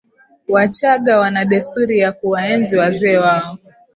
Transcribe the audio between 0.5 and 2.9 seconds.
wachagga wana desturi ya kuwaenzi